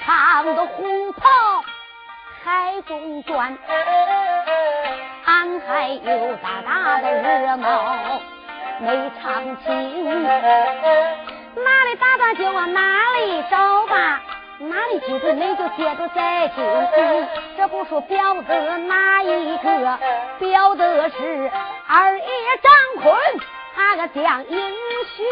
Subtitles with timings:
[0.00, 1.28] 唱的红袍
[2.44, 3.58] 海中转，
[5.24, 8.20] 俺还有大大的热闹
[8.80, 10.14] 没唱清，
[11.54, 12.80] 哪里打算就往哪
[13.18, 14.20] 里找吧，
[14.60, 16.64] 哪里机会没就接着再听。
[17.56, 19.98] 这不说表的哪一个，
[20.38, 21.50] 表的是
[21.88, 22.24] 二爷
[22.62, 22.72] 张
[23.02, 23.20] 坤，
[23.74, 24.72] 他个将英
[25.16, 25.26] 雄。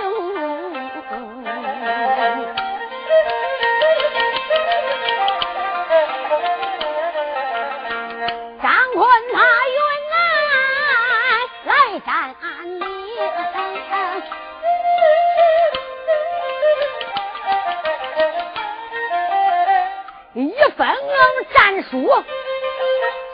[20.70, 20.86] 分
[21.54, 22.24] 战书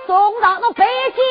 [0.07, 0.85] 送到了北
[1.15, 1.23] 京，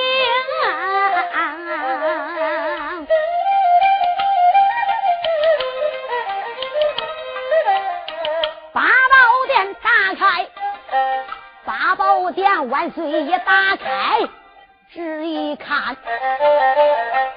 [8.73, 10.47] 八宝殿打开，
[11.65, 14.19] 八宝殿万岁爷打开，
[14.91, 15.95] 只一看，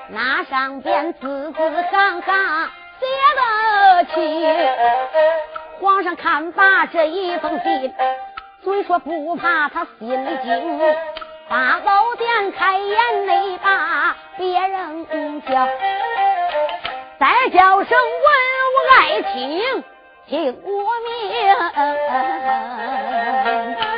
[0.09, 1.59] 那上边字字
[1.91, 3.07] 行行写
[3.37, 4.69] 得清，
[5.81, 7.95] 皇上看罢这一封信。
[8.67, 10.81] 虽说不怕他心里惊，
[11.49, 15.07] 八宝殿开眼没把别人
[15.43, 15.69] 叫，
[17.21, 18.29] 再叫声文
[18.73, 19.85] 武爱卿
[20.27, 20.69] 听我
[23.85, 23.96] 命。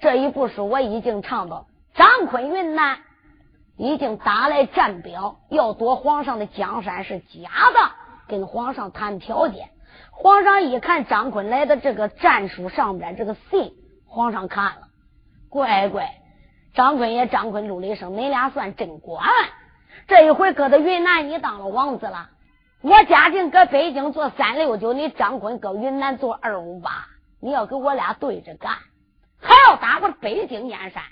[0.00, 2.98] 这一部书我已经唱到，张坤云南
[3.76, 7.90] 已经打来战表，要夺皇上的江山是假的。
[8.26, 9.70] 跟皇上谈条件，
[10.12, 13.72] 皇上一看张坤来的这个战书上边这个信，
[14.06, 14.82] 皇上看了，
[15.48, 16.14] 乖乖，
[16.72, 19.20] 张坤也张坤怒了一声：“你俩算真乖，
[20.06, 22.30] 这一回搁到云南你当了王子了，
[22.82, 27.08] 我嘉靖搁北京做三六九，你张坤搁云南做二五八，
[27.40, 28.76] 你要跟我俩对着干，
[29.40, 31.02] 还要打我北京燕山。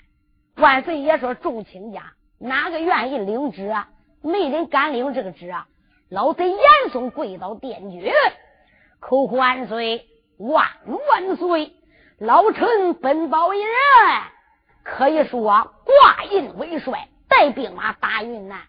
[0.55, 3.89] 万岁爷说众卿家哪个愿意领旨啊？
[4.21, 5.67] 没人敢领这个旨啊！”
[6.09, 6.59] 老贼严
[6.91, 8.11] 嵩跪倒殿绝，
[8.99, 10.67] 口呼万岁，万
[11.07, 11.73] 万岁！
[12.17, 13.69] 老臣本报一人，
[14.83, 18.59] 可以说挂印为帅，带兵马打云南，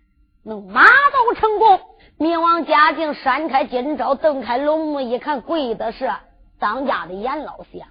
[0.44, 1.80] 能马到成功。
[2.18, 6.12] 明王嘉靖扇开金罩，瞪开龙目，一看跪的是
[6.60, 7.88] 当家的严老相。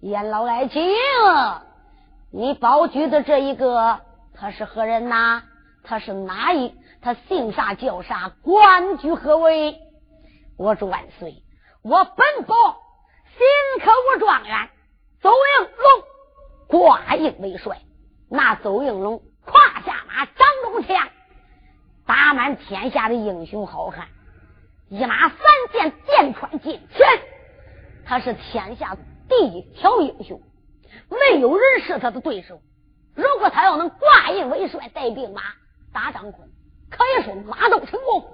[0.00, 0.82] 严老爱卿，
[2.30, 4.00] 你保举的这一个，
[4.34, 5.42] 他是何人呐？
[5.82, 6.74] 他是哪一？
[7.00, 8.32] 他姓啥叫啥？
[8.42, 9.78] 官居何位？
[10.58, 11.42] 我说万岁！
[11.82, 12.54] 我本保
[13.38, 14.68] 新科武状元
[15.22, 16.04] 邹应龙
[16.68, 17.80] 挂印为帅，
[18.28, 21.08] 那邹应龙胯下马，掌中枪，
[22.06, 24.08] 打满天下的英雄好汉，
[24.88, 25.38] 一马三
[25.72, 27.06] 箭，电连川进前，
[28.10, 28.96] 他是天下
[29.28, 30.40] 第一条英雄，
[31.08, 32.60] 没有人是他的对手。
[33.14, 35.42] 如果他要能挂印为帅，带兵马
[35.92, 36.48] 打张坤，
[36.90, 38.24] 可以说马到成功。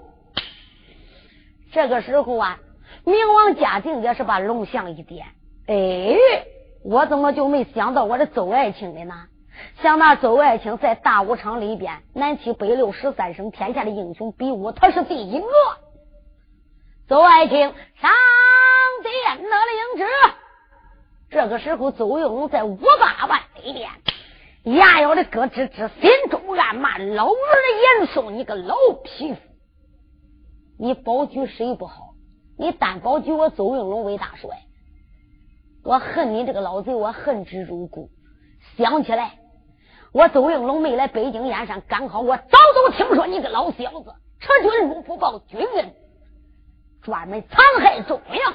[1.73, 2.59] 这个时候啊，
[3.05, 5.27] 明王嘉靖也是把龙象一点，
[5.67, 6.17] 哎，
[6.83, 9.27] 我怎么就没想到我的周爱卿的呢？
[9.83, 15.47] 想那周爱卿在大武场里边，南七北六十三省天下的英雄比武，他是第一个。
[17.09, 18.11] 周爱卿上
[19.05, 20.05] 殿得令旨。
[21.31, 23.89] 这个时候，周应龙在五八万里边，
[24.77, 28.75] 牙咬的咯吱吱，心中暗骂：“老儿的严嵩，你个老
[29.05, 29.41] 匹夫！
[30.81, 32.15] 你保举谁不好？
[32.59, 34.51] 你单保举我周应龙为大帅，
[35.85, 38.11] 我恨你这个老贼，我恨之入骨。
[38.77, 39.39] 想起来。”
[40.13, 45.93] 我周应龙没来北京燕山，刚好我早都听说你个老小子撤军入府报军恩，
[47.07, 48.55] 专门残害忠良，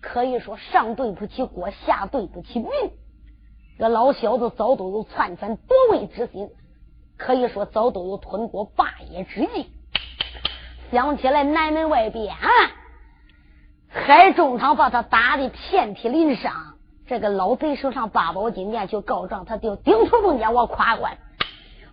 [0.00, 2.70] 可以说上对不起国，下对不起民。
[3.78, 6.48] 这老小子早都有篡权夺位之心，
[7.18, 9.70] 可以说早都有吞国霸业之意。
[10.90, 12.48] 想起来南门外边啊，
[13.90, 16.78] 海中堂把他打的遍体鳞伤。
[17.06, 21.18] 这个老贼手上八宝金链去告状，他就顶头梦见我夸官，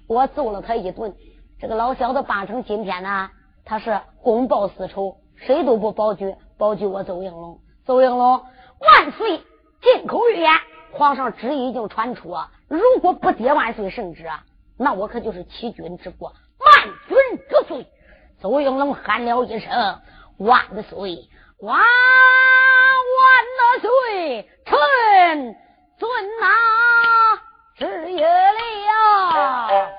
[0.07, 1.13] 我揍了他一顿。
[1.59, 3.29] 这个老小子八成今天呢，
[3.65, 7.59] 他是公报私仇，谁都不保举，保举我邹应龙。
[7.85, 8.45] 邹应龙
[8.79, 9.41] 万岁！
[9.81, 10.51] 进口预言，
[10.93, 14.43] 皇上旨意已经传出啊，如果不接万岁圣旨啊，
[14.77, 17.17] 那我可就是欺君之过，万军
[17.49, 17.85] 之罪。
[18.41, 19.99] 邹应龙喊了一声
[20.39, 21.29] ：“万岁！
[21.59, 21.79] 万！”
[23.19, 25.55] 万岁，臣
[25.97, 26.09] 遵
[26.39, 26.47] 哪
[27.75, 29.89] 旨意了。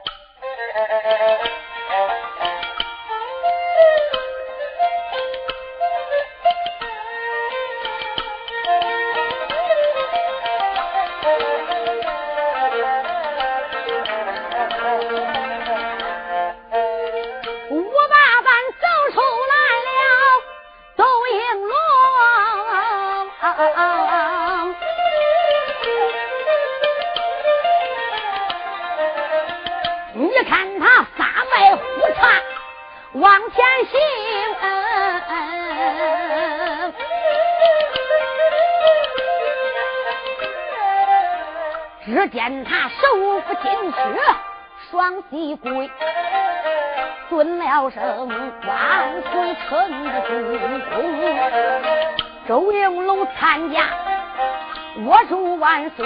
[33.14, 33.96] 往前行，
[42.04, 43.98] 只见他手扶金靴，
[44.90, 45.88] 双膝跪，
[47.30, 50.28] 尊了声万岁，臣的主
[50.90, 50.94] 公。
[52.48, 53.84] 周应龙参加，
[55.06, 56.04] 我祝万岁，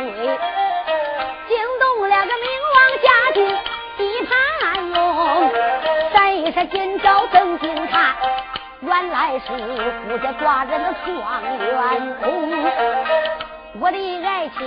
[1.48, 3.58] 惊动了个明王嘉靖，
[3.96, 5.87] 一盘龙。
[6.48, 8.16] 一声金朝登金塔，
[8.80, 9.48] 原来是
[10.08, 12.26] 富家寡人的状元公。
[13.78, 14.58] 我的爱情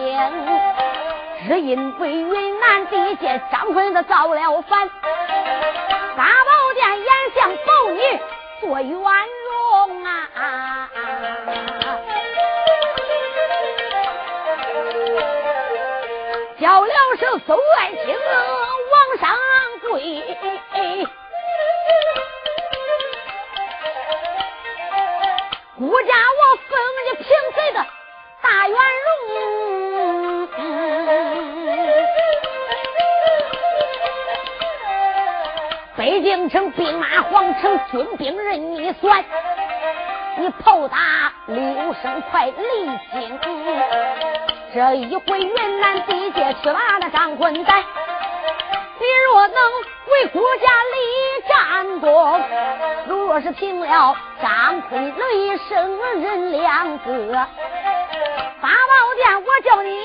[1.48, 4.88] 只因为云南地界张坤的造了反，
[6.16, 8.00] 大宝殿严相保你
[8.62, 10.88] 做元荣啊！
[16.60, 18.16] 叫了声邹爱卿
[18.92, 19.36] 往上
[19.90, 21.18] 跪。
[25.82, 27.84] 孤家我封你平贼的
[28.40, 30.48] 大元荣，
[35.98, 39.26] 北京城兵马皇城军兵任你算，
[40.38, 41.58] 你炮打六
[42.00, 43.40] 声快离京，
[44.76, 47.84] 这一回云南地界去把那张坤逮，
[49.00, 49.58] 你若能
[50.12, 52.40] 为国家立战功，
[53.08, 54.16] 如若是平了。
[54.42, 57.34] 张奎雷声人两个，
[58.60, 60.02] 八宝殿我叫你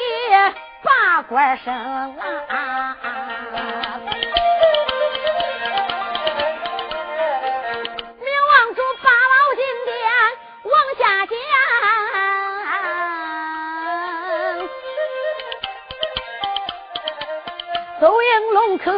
[0.83, 2.97] 八官升啊！
[8.21, 9.95] 明王主八宝金殿
[10.64, 11.35] 往下讲，
[18.00, 18.93] 周应龙磕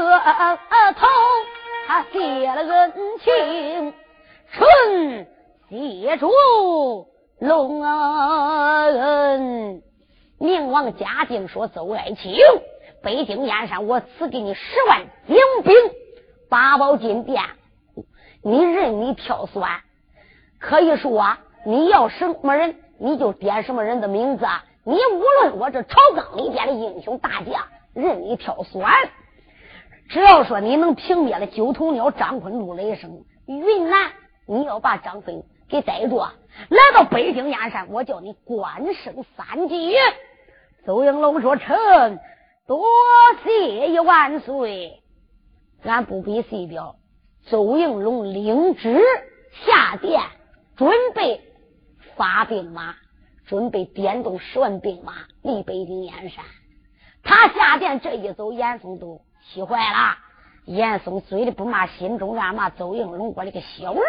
[0.97, 1.07] 头，
[1.87, 2.18] 他谢
[2.52, 3.95] 了恩情。
[4.58, 5.26] 臣
[5.68, 6.32] 谢主
[7.38, 9.82] 隆恩，
[10.40, 12.34] 明王嘉靖说：“邹爱卿，
[13.00, 15.72] 北京燕山，我赐给你十万精兵，
[16.48, 17.40] 八宝金殿，
[18.42, 19.62] 你任你挑选。
[20.58, 24.46] 可以说，你要什么人，你就点什么人的名字。
[24.82, 27.62] 你无论我这朝纲里边的英雄大将，
[27.94, 28.82] 任你挑选。
[30.08, 34.10] 只要说你能平灭了九头鸟张坤、陆雷声，云南。”
[34.48, 39.94] 你要把张飞给逮住，来到北京燕山，我叫你官升三级。
[40.86, 42.18] 邹应龙说：“臣
[42.66, 42.82] 多
[43.44, 45.02] 谢一万岁，
[45.82, 46.96] 俺不必细表。”
[47.44, 48.98] 邹应龙领旨
[49.66, 50.22] 下殿，
[50.76, 51.42] 准备
[52.16, 52.94] 发兵马，
[53.46, 55.12] 准备点动十万兵马
[55.42, 56.42] 离北京燕山。
[57.22, 60.16] 他下殿这一走，严嵩都气坏了。
[60.68, 64.02] 严嵩嘴里不骂，心中暗骂：“邹应龙，我的个小儿，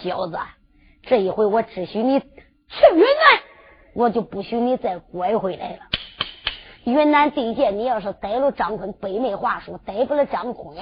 [0.00, 0.38] 小子！
[1.02, 2.26] 这一回我只许你去
[2.94, 3.42] 云南，
[3.94, 5.80] 我就不许你再拐回来了。
[6.84, 10.74] 云南地界，你要是逮了张坤，北妹话说逮不了张坤，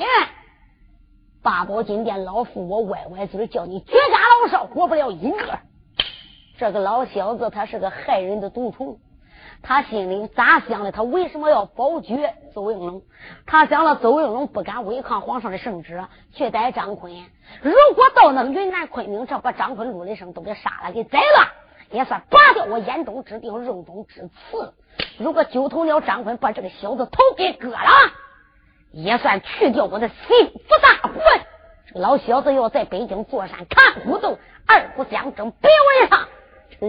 [1.43, 5.59] 八宝金殿老夫我歪歪嘴，叫你绝家老少活不了一个。
[6.59, 8.99] 这个老小子，他是个害人的毒虫。”
[9.67, 10.93] 他心里咋想的？
[10.93, 13.03] 他为什么要保绝邹应龙？
[13.47, 16.05] 他想了，邹应龙不敢违抗皇上的圣旨，
[16.35, 17.15] 去逮张坤。
[17.63, 21.49] 如果到那云南昆明，这把张坤、陆雷生都给杀了，给宰了，
[21.91, 24.75] 也算拔掉我眼中之钉、肉中之刺。
[25.19, 27.91] 如果九头鸟张坤，把这个小子头给割了，
[28.93, 30.17] 也算去掉我的心
[30.47, 31.15] 腹大患。
[31.87, 36.29] 这个老小子要在北京坐山看虎斗，二不相争，别为他。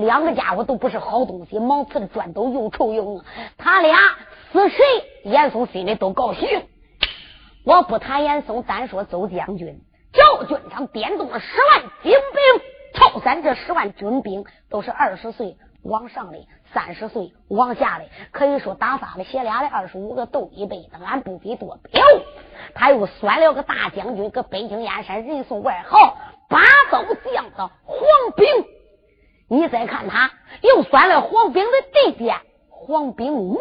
[0.02, 3.24] 两个家伙都不是好东西，毛刺的砖头又臭又硬。
[3.58, 3.98] 他俩
[4.52, 4.78] 死谁，
[5.24, 6.68] 严嵩心里都高兴。
[7.66, 9.82] 我不谈严嵩，单说邹将军。
[10.14, 16.38] 赵军长点动了十万精兵，超三这十万军兵都是二十岁往上的，
[16.74, 22.02] 三十岁往下的，可以说打发的写俩的二十五个斗一辈子，俺不比多彪。
[22.74, 26.60] 他又选了个大将军，搁北京燕山人送外号八
[26.92, 28.46] 刀将的黄炳。
[29.48, 32.34] 你再看他，又选了黄炳的弟弟
[32.70, 33.60] 黄炳武，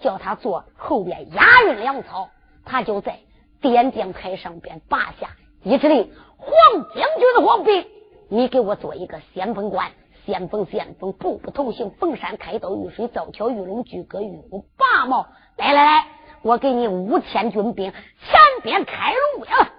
[0.00, 2.30] 叫他做后边押运粮草。
[2.64, 3.18] 他就在
[3.60, 5.30] 点将台上边拔下
[5.62, 6.50] 一指令：黄
[6.94, 7.86] 将军的黄炳，
[8.28, 9.92] 你给我做一个先锋官。
[10.26, 15.26] 先锋，先锋，步步同行，逢山开刀，遇水造桥，遇龙举戈，遇虎拔毛。
[15.58, 16.06] 来来来，
[16.40, 19.70] 我给你五千军兵，前边开路呀！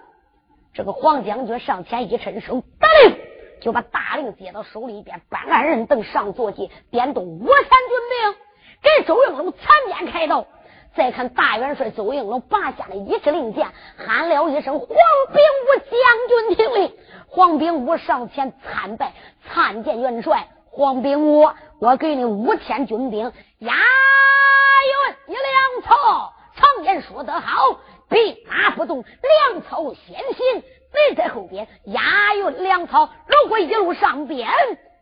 [0.72, 3.25] 这个黄将军上前一伸手，得令。
[3.60, 8.36] 就把大令接到手里边，搬鞍人等上坐骑，点动五千军兵，
[8.82, 10.46] 给周应龙参见开道。
[10.94, 16.96] 再看大元帅周应龙拔下了一支令箭，喊了一声：“黄炳武将军听令！”
[17.28, 19.12] 黄炳武上前参拜，
[19.46, 20.48] 参见元帅。
[20.70, 26.32] 黄炳武，我给你五千军兵，押运一粮草。
[26.54, 29.04] 常言说得好，兵马不动，
[29.50, 30.62] 粮草先行。
[31.10, 34.48] 你在后边押运粮草，如果一路上边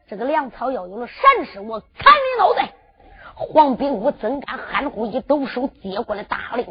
[0.09, 2.73] 这个粮草要有了闪失，我砍你脑袋！
[3.37, 5.07] 黄炳武怎敢含糊？
[5.07, 6.67] 一抖手接过了大令，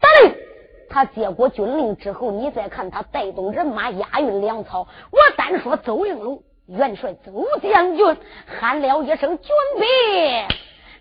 [0.00, 0.34] 大令！
[0.88, 4.86] 他接过军令之后，你再看他带动人马押运粮草。
[5.10, 8.16] 我单说邹应龙元帅邹将军
[8.46, 10.46] 喊了一声：“军兵，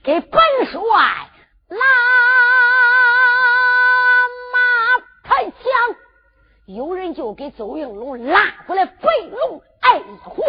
[0.03, 0.82] 给本帅
[1.70, 1.77] 拉
[6.65, 10.41] 有人就给邹应龙拉过来白龙爱虎，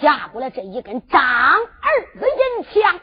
[0.00, 3.00] 架过来这一根张二的银枪。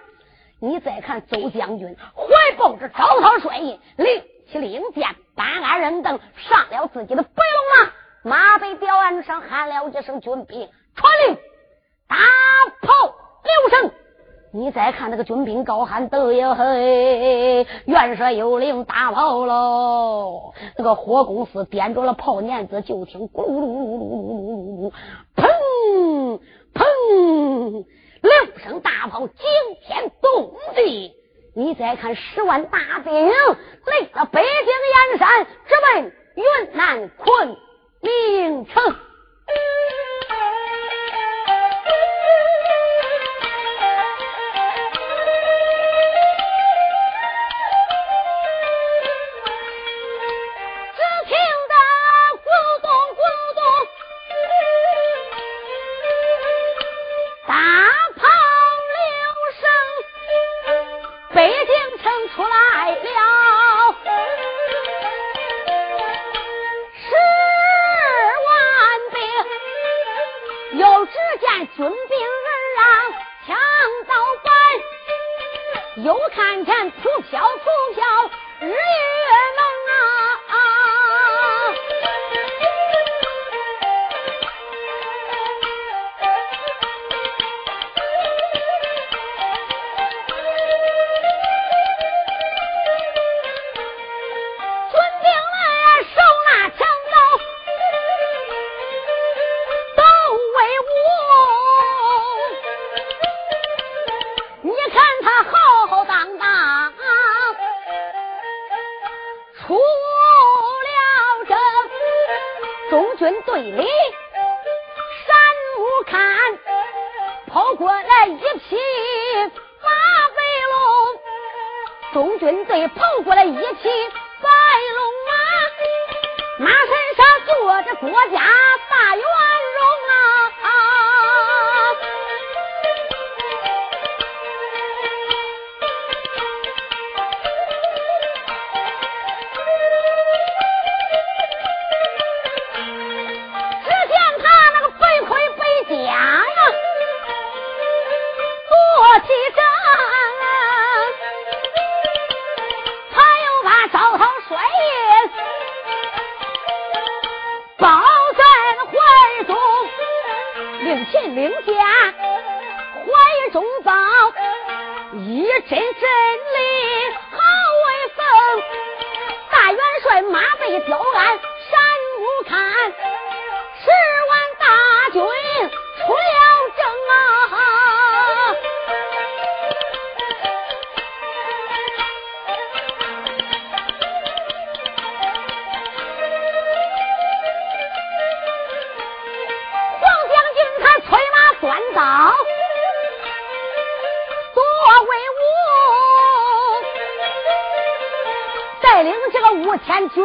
[0.60, 7.88] 你再看邹将军怀抱着招涛帅印，领起令箭，搬鞍人等，上了自己的白龙
[8.24, 11.38] 马，马背吊鞍上喊了一声：“军兵传令，
[12.08, 12.18] 大
[12.82, 13.92] 炮六声。”
[14.58, 20.54] 你再看那个军兵高喊得哟嘿，元帅有令打炮喽！
[20.78, 24.94] 那个火公司点着了炮碾子，就听咕噜噜噜噜噜噜噜，
[25.36, 26.40] 砰
[26.74, 27.86] 砰
[28.22, 28.32] 六
[28.64, 29.36] 声大炮惊
[29.86, 31.12] 天动地。
[31.54, 36.44] 你再看十万大兵来到北京燕山，直奔云
[36.78, 37.58] 南昆
[38.02, 38.96] 明城。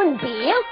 [0.01, 0.70] 问表？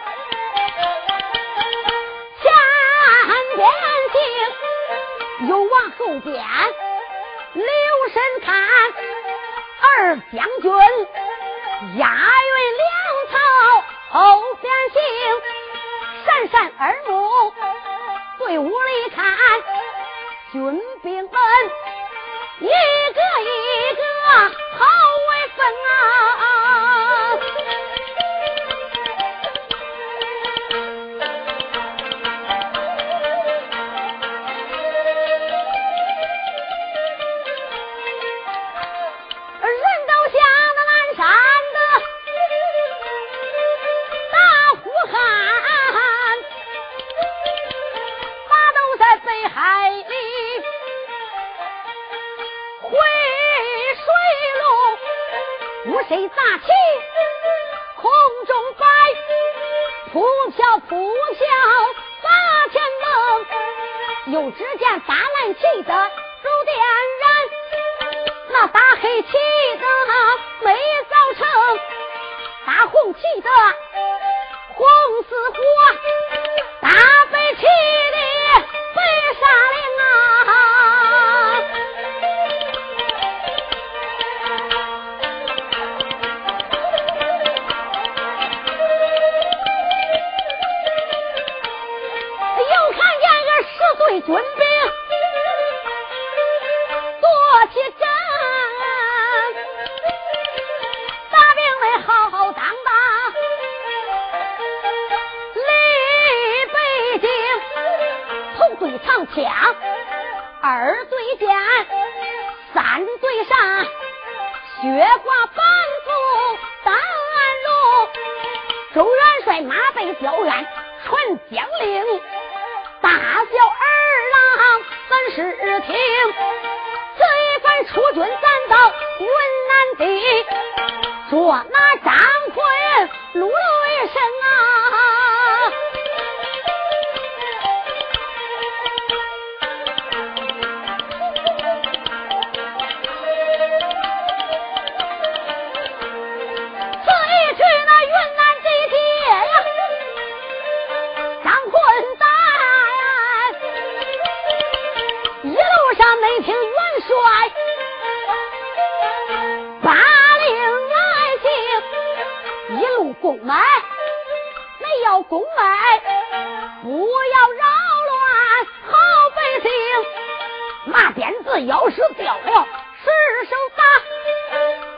[172.45, 173.09] 实
[173.49, 173.83] 手打，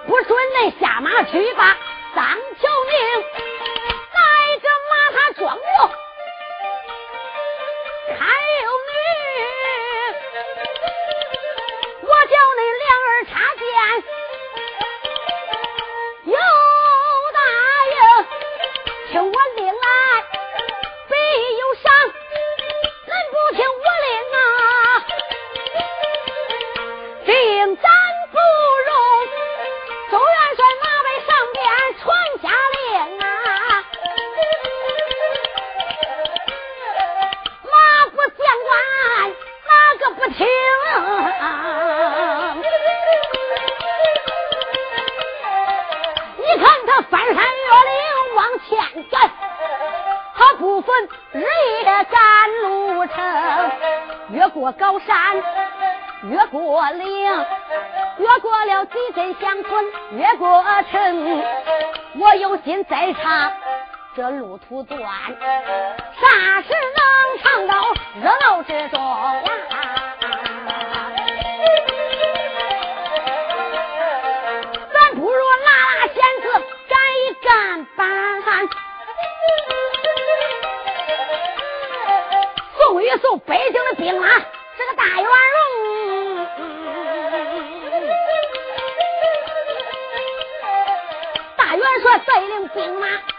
[0.08, 1.78] 不准你下马去吧，
[2.14, 3.24] 三条命，
[4.14, 4.20] 带
[4.58, 6.01] 着马他撞我。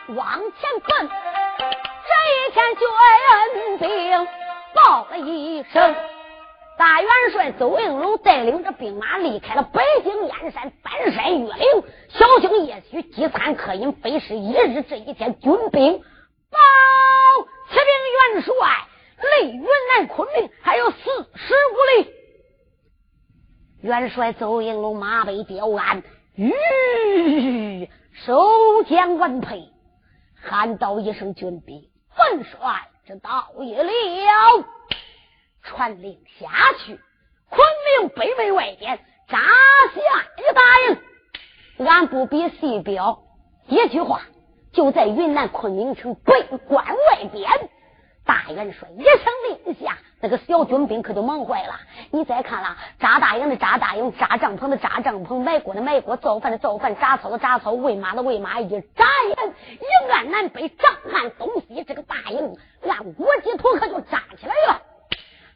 [0.08, 1.08] 往前奔，
[1.58, 4.28] 这一天军兵
[4.74, 5.94] 报了一声。
[6.76, 14.82] 大元帅邹应龙带领着兵马离开了北京燕山，翻山越岭，小心夜许，饥餐渴饮，非是一日。
[14.82, 15.98] 这一天，军兵
[16.50, 16.58] 报
[17.70, 17.86] 启禀
[18.34, 18.52] 元帅，
[19.40, 20.96] 离云南昆明还有四
[21.36, 22.10] 十五里。
[23.82, 26.02] 元帅邹应龙马背雕鞍，
[26.34, 27.88] 吁，
[28.26, 29.68] 手将稳配，
[30.42, 33.90] 喊道一声：“军兵，本帅这到也了。”
[35.62, 37.00] 传令下去，
[37.48, 37.66] 昆
[38.00, 40.00] 明北门外边扎下
[40.36, 41.86] 一大营。
[41.86, 43.22] 俺不比细标
[43.68, 44.22] 一句话，
[44.72, 47.70] 就在云南昆明城北关外边。
[48.24, 51.80] 大元帅一声令下，那个小军兵可就忙坏了。
[52.10, 58.60] 你再看了，扎大营的扎大营，扎帐篷的扎帐篷，埋锅的埋锅，造饭的造饭，扎草的扎草，喂马的喂马。
[58.60, 62.56] 一眨眼，一按南北，张按东西，这个大营
[62.88, 64.82] 按国际图可就扎起来了。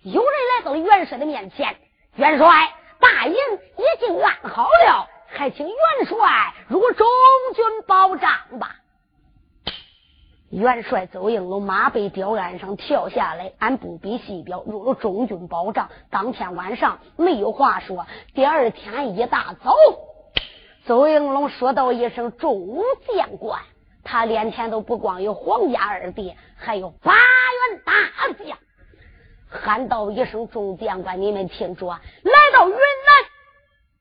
[0.03, 1.77] 有人来到了元帅的面前，
[2.17, 5.77] 元帅，大营已经安好了，还请元
[6.07, 6.17] 帅
[6.69, 7.07] 入中
[7.55, 8.77] 军保障吧。
[10.51, 15.91] 元帅邹应龙马背吊鞍上跳下来，俺不比细表入了中军保障。
[16.09, 19.75] 当天晚上没有话说，第二天一大早，
[20.87, 22.79] 邹应龙说道一声“中
[23.13, 23.61] 将官”，
[24.05, 28.57] 他连前都不光有皇家二弟，还有八员大将。
[29.49, 32.81] 喊道一声：“众将官，你们听着，来到云南，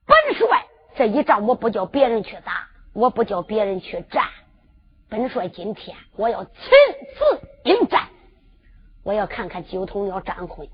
[0.05, 4.24] 本帅这一仗我不叫别人去打，我不叫别人去战。
[5.09, 6.53] 本帅今天我要亲
[7.15, 8.09] 自应战，
[9.03, 10.67] 我要看看九头鸟张坤，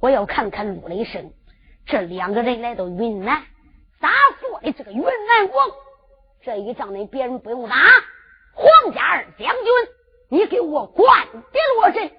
[0.00, 1.32] 我要看看陆雷声，
[1.86, 3.42] 这两个人来到云南，
[3.98, 5.70] 咋做的这个云南王？
[6.42, 7.76] 这一仗呢，别人不用打，
[8.52, 9.64] 皇家二将军，
[10.28, 12.10] 你给我管别落阵。”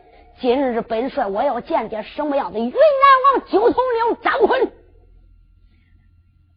[0.42, 4.72] 今日本帅，我要见见什么样的云南王九头鸟张坤。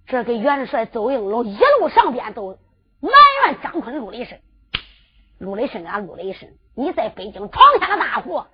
[0.07, 2.59] 这个元帅邹应龙一路上边都
[3.01, 3.11] 埋
[3.45, 4.25] 怨张坤、陆雷
[5.43, 6.49] 声、陆雷声啊，陆雷声！
[6.75, 8.47] 你在北京闯下了大祸，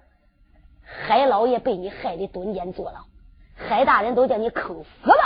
[0.83, 3.05] 海老爷被你害的蹲监坐牢，
[3.55, 5.16] 海大人都叫你坑死了。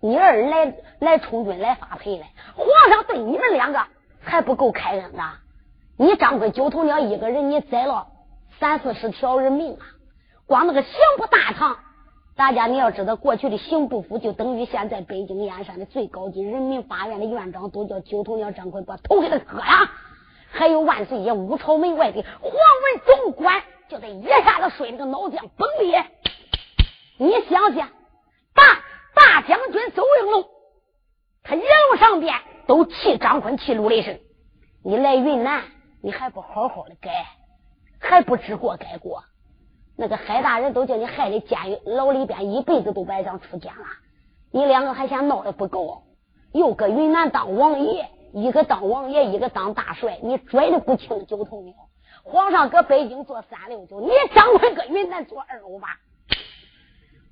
[0.00, 3.86] 你二人来来充军来发配来，皇上对你们两个
[4.20, 5.22] 还不够开恩的。
[5.96, 8.08] 你张坤九头鸟一个人，你宰了。
[8.58, 9.80] 三四十条人命啊！
[10.46, 11.78] 光那个刑部大堂，
[12.36, 19.64] 大家你要知道，过去的刑部府就等于现在北京燕山的最高级人民法院的院长，都叫九头鸟张坤，把头给他割了。
[20.50, 26.04] 还有万岁爷五朝门外的黄文总管，就在一下子摔那个脑浆崩裂。
[27.16, 27.88] 你想想，
[28.54, 28.82] 大
[29.14, 30.44] 大将军邹应龙，
[31.42, 32.34] 他一路上边
[32.66, 34.18] 都气张坤，气陆雷声。
[34.82, 35.62] 你来云南，
[36.02, 37.10] 你还不好好的改？
[38.00, 39.22] 还不知过改过，
[39.96, 43.84] 那个海大人都叫你害的监狱牢里边一辈子都白想出监了。
[44.50, 46.02] 你两个还嫌闹的不够，
[46.52, 51.74] 又搁云南当王爷，一个当王爷，一个当大帅，你拽的不轻九头鸟。
[52.22, 55.88] 皇上搁北京做三六九，你张坤搁云南做二五八。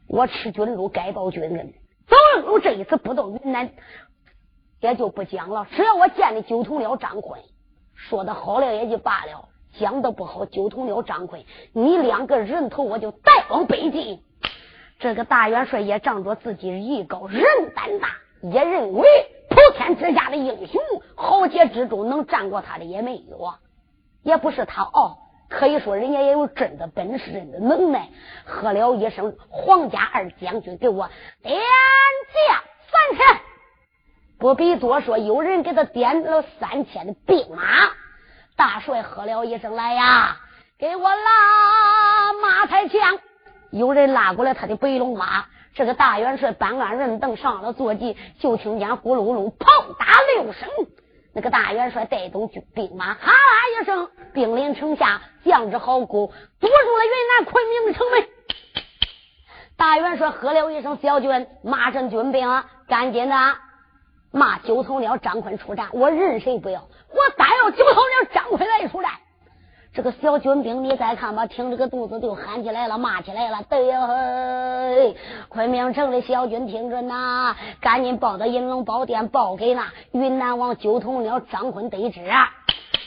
[0.09, 1.75] 我吃军禄该报军恩，
[2.07, 3.71] 走路这一次不到云南
[4.81, 5.67] 也就不讲了。
[5.71, 7.41] 只要我见的九头鸟张坤，
[7.95, 9.49] 说的好了也就罢了。
[9.79, 14.23] 讲的不好，九头鸟张坤，你两个人头我就带往北京。
[14.99, 17.45] 这个大元帅也仗着自己艺高人
[17.77, 18.09] 胆大，
[18.43, 19.07] 也认为
[19.49, 20.81] 普天之下的英雄
[21.17, 23.59] 豪杰之中能战过他的也没有啊，
[24.23, 28.09] 也不是他傲，可以说人家也有真的本事、真的能耐。
[28.45, 31.09] 喝了一声皇家二将军，给我
[31.43, 32.57] 点将
[32.91, 33.41] 三千，
[34.39, 37.63] 不必多说，有人给他点了三千的兵马。
[38.57, 40.37] 大帅喝了一声：“来呀，
[40.79, 43.19] 给我拉马才枪！”
[43.71, 45.47] 有人拉过来他的白龙马。
[45.75, 49.67] 这个大元帅搬鞍人凳上了坐骑，就听见呼噜噜炮
[49.99, 50.69] 打六声。
[51.35, 58.27] 那个大元帅带动军兵马，哈啦一声，兵临城下，将之壕沟，堵住了云南昆明的城门。
[59.77, 63.37] 大元帅喝了一声：“小军，骂声军兵，赶紧的
[64.33, 65.91] 骂九头鸟张坤出战！
[65.93, 69.13] 我任谁不要，我单要九头鸟张坤来出战。”
[69.99, 73.65] 这个小军兵，你再看吧，挺着个肚子就喊起来了，骂起来了。
[73.69, 74.09] 对呀，
[75.49, 82.21] 昆明城的小军听着呐，赶紧报到银龙宝殿，报给那云南王九头鸟张坤得知，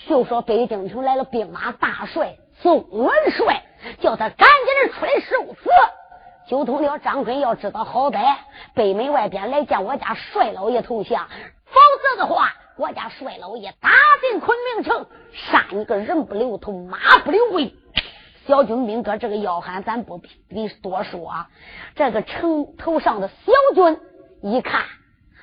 [0.10, 3.63] 就说北京城来了兵马大帅宋元帅，
[4.01, 5.69] 叫他赶紧的出来受死。
[6.45, 8.36] 九头鸟张坤要知道好歹，
[8.73, 11.25] 北门外边来见我家帅老爷投降，
[11.67, 11.73] 否
[12.04, 12.51] 则的话。
[12.82, 13.91] 我家帅老爷打
[14.22, 17.76] 进昆明城，杀你个人不留头，马不留尾。
[18.48, 21.50] 小军兵哥这个要喊，咱不必多说啊。
[21.94, 24.00] 这个城头上的小军
[24.41, 24.82] 一看，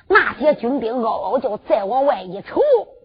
[0.09, 2.59] 那些军兵嗷嗷叫，再往外一瞅，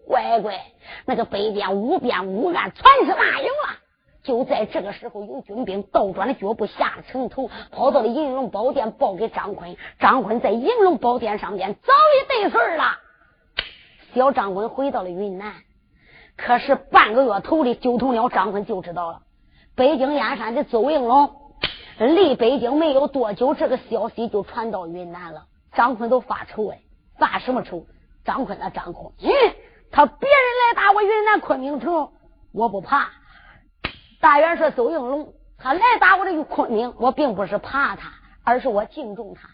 [0.05, 0.59] 乖乖，
[1.05, 3.79] 那个北边五边五岸全是大营了。
[4.21, 9.77] 就在这个时候，有军兵倒转了脚步下了城头，跑到了银龙宝殿，报给张坤。
[9.97, 12.83] 张坤在银龙宝殿上边早已得事了。
[14.15, 15.51] 小张坤回到了云南，
[16.37, 19.23] 可是半个月头的九头鸟张坤就知道了，
[19.75, 21.35] 北京燕山的邹应龙
[21.99, 25.47] 离北京没有多久，这个消息就传到云南了。
[25.73, 26.79] 张坤都发愁哎，
[27.19, 27.85] 发什么愁？
[28.23, 29.29] 张坤啊，张坤，嗯，
[29.91, 32.11] 他别人来打我云南昆明城，
[32.53, 33.09] 我不怕。
[34.21, 38.13] 大元帅邹应龙，他来打我这昆明，我并不是怕他，
[38.45, 39.49] 而是我敬重他。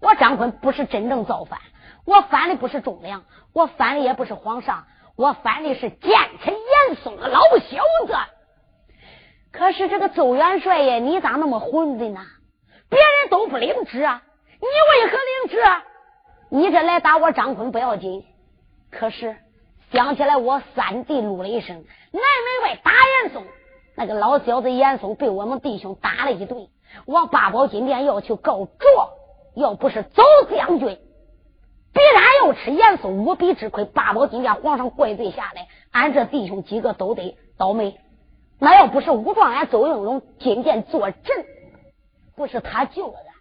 [0.00, 1.58] 我张坤不是真正造反。
[2.06, 8.14] 我反的不是忠良，我反的也不是皇上，我反的是奸臣严嵩的老小子。
[9.52, 12.20] 可是这个邹元帅呀，你咋那么混的呢？
[12.88, 14.22] 别人都不领旨啊，
[14.60, 15.58] 你为何领旨？
[16.48, 18.24] 你这来打我张坤不要紧，
[18.92, 19.36] 可是
[19.90, 21.76] 想起来我三弟陆雷声
[22.12, 23.44] 南门外打严嵩，
[23.96, 26.68] 那个老小子严嵩被我们弟兄打了一顿，
[27.06, 29.08] 往八宝金殿要去告状，
[29.56, 30.22] 要不是邹
[30.56, 31.00] 将军。
[31.96, 37.98] 必然要吃严嵩无比之亏，八宝金殿皇上怪罪下来，俺这弟兄几个都得倒霉。
[38.58, 41.46] 那要不是武状元邹应龙今天坐镇，
[42.36, 43.32] 不是他救了咱，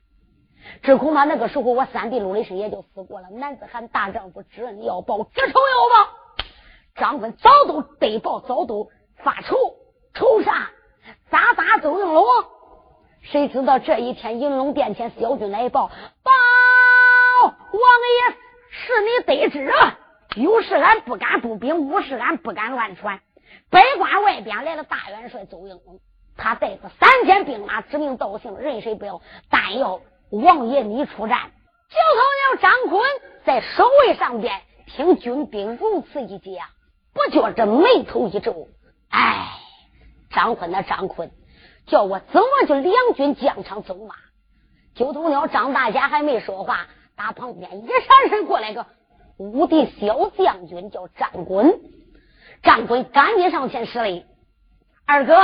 [0.83, 3.29] 只恐怕那个时候我三弟陆雷声也就死过了。
[3.29, 6.11] 男子汉大丈夫，知恩要报，知仇要报。
[6.95, 9.57] 张坤早都得报，早都发愁，
[10.13, 10.69] 愁啥？
[11.29, 12.23] 咋打邹应龙？
[13.21, 15.87] 谁知道这一天银龙殿前小军来报，
[16.23, 16.31] 报
[17.43, 17.51] 王
[18.31, 18.44] 爷。
[18.75, 19.99] 是你得知啊！
[20.35, 23.21] 有事俺不敢步兵，无事俺不敢乱传。
[23.69, 26.01] 北关外边来了大元帅邹应龙，
[26.35, 31.51] 他带着三千兵马，指名道姓，任谁不要，但要王爷你出战。
[31.89, 33.09] 就头了张坤
[33.45, 36.67] 在守卫上边听军兵如此一讲，
[37.13, 38.67] 不觉着眉头一皱。
[39.09, 39.47] 哎，
[40.31, 41.31] 张坤呐张坤，
[41.87, 44.15] 叫我怎么就两军疆场走马？
[44.95, 46.87] 九头鸟张大侠还没说话。
[47.15, 48.85] 打旁边一闪身过来个
[49.37, 51.79] 武帝小将军，叫张衮。
[52.61, 54.25] 张衮赶紧上前施礼
[55.05, 55.35] ：“二哥，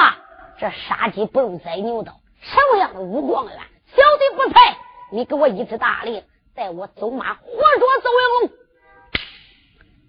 [0.59, 3.57] 这杀鸡不用宰牛刀，什么样的武状元，
[3.87, 4.77] 小弟不才。
[5.11, 6.23] 你给我一支大令，
[6.55, 8.57] 带我走马，活捉邹应龙。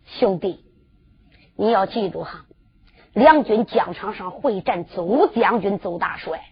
[0.07, 0.65] 兄弟，
[1.57, 2.45] 你要记住哈，
[3.13, 6.45] 两军疆场上会战邹将军、邹大帅，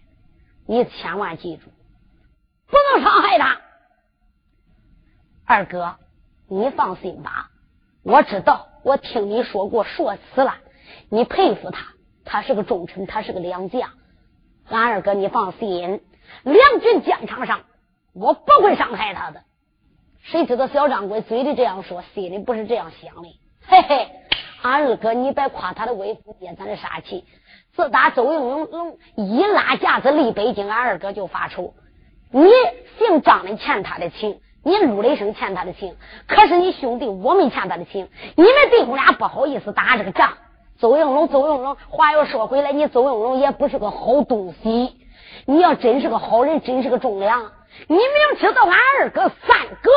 [0.67, 1.69] 你千万记住，
[2.67, 3.61] 不能伤害他。”
[5.51, 5.97] 二哥，
[6.47, 7.49] 你放心吧，
[8.03, 10.55] 我知道，我听你说过说辞了。
[11.09, 11.87] 你佩服他，
[12.23, 13.89] 他是个忠臣，他是个良将。
[14.69, 15.99] 俺二哥，你放心，
[16.43, 17.63] 两军疆场上，
[18.13, 19.41] 我不会伤害他的。
[20.21, 23.37] 谁知道小掌柜嘴里这样说，心里不是这样想的。
[23.67, 24.07] 嘿嘿，
[24.61, 27.25] 俺二哥，你别夸他的威风，灭咱的杀气。
[27.75, 31.73] 自打周应龙龙一拉架子立北京，俺二哥就发愁。
[32.29, 32.41] 你
[32.97, 34.39] 姓张的欠他的情。
[34.63, 35.95] 你陆雷生欠他的情，
[36.27, 38.07] 可是你兄弟我没欠他的情。
[38.35, 40.33] 你们弟兄俩不好意思打这个仗。
[40.79, 44.95] 邹应龙，邹应龙，话又说回来，你邹应龙也不是个好东西。
[45.45, 47.51] 你要真是个好人，真是个忠良，
[47.87, 49.91] 你明知道俺二哥三哥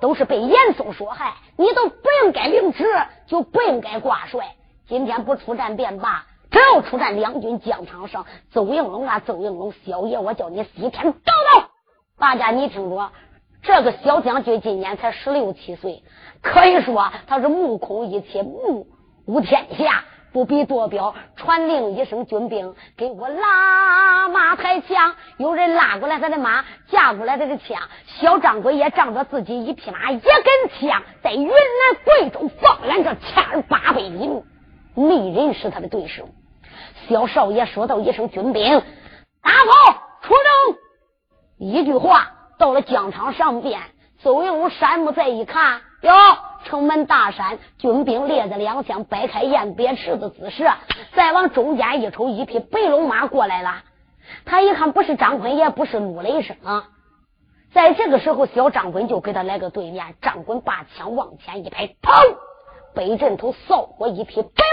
[0.00, 2.84] 都是被严嵩所害，你都不应该领旨，
[3.26, 4.54] 就不应该挂帅。
[4.88, 11.68] 今天不出战便罢，只要出战，两军疆场上，邹应龙啊，邹应龙，小爷我叫你西天找到。
[12.18, 13.10] 大家你听着。
[13.62, 16.02] 这个小将军今年才十六七岁，
[16.42, 18.86] 可以说他是目空一切，目
[19.26, 21.14] 无天下，不必多表。
[21.36, 25.14] 传令一声，军兵给我拉马抬枪。
[25.36, 27.82] 有人拉过来他的马，架过来他的枪。
[28.06, 31.52] 小掌柜也仗着自己一匹马，一根枪，在云南
[32.04, 34.44] 贵州放来这千八百里路，
[34.94, 36.28] 没人是他的对手。
[37.08, 38.82] 小少爷说道一声：“军兵，
[39.42, 40.78] 打炮出征。”
[41.58, 43.80] 一句话，到了疆场上边，
[44.22, 46.12] 邹应龙山木再一看，哟，
[46.66, 50.70] 城门大山，军兵列在两厢，摆开雁别翅的姿势。
[51.14, 53.76] 再往中间一瞅，一匹白龙马过来了。
[54.44, 56.54] 他一看，不是张坤，也不是陆雷声。
[57.72, 60.14] 在这个时候，小张坤就给他来个对面。
[60.20, 62.36] 张坤把枪往前一拍，砰！
[62.94, 64.64] 北阵头扫过一匹白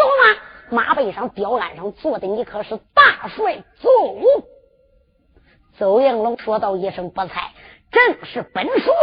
[0.69, 4.43] 龙马，马背上吊鞍上坐的你可是大帅邹。
[5.77, 7.51] 邹应龙说道一声：“不才，
[7.91, 8.93] 正是本帅。